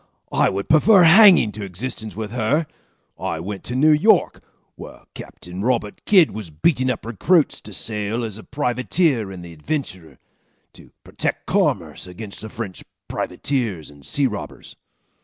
I 0.31 0.49
would 0.49 0.67
prefer 0.67 1.03
hanging 1.03 1.51
to 1.51 1.63
existence 1.63 2.15
with 2.15 2.31
her. 2.31 2.65
I 3.19 3.39
went 3.39 3.63
to 3.65 3.75
New 3.75 3.91
York, 3.91 4.41
where 4.73 5.01
Captain 5.13 5.61
Robert 5.61 6.03
Kidd 6.05 6.31
was 6.31 6.49
beating 6.49 6.89
up 6.89 7.05
recruits 7.05 7.61
to 7.61 7.71
sail 7.71 8.23
as 8.23 8.39
a 8.39 8.43
privateer 8.43 9.31
in 9.31 9.43
the 9.43 9.53
Adventurer 9.53 10.17
to 10.73 10.89
protect 11.03 11.45
commerce 11.45 12.07
against 12.07 12.41
the 12.41 12.49
French 12.49 12.83
privateers 13.07 13.91
and 13.91 14.03
sea 14.03 14.25
robbers. 14.25 14.75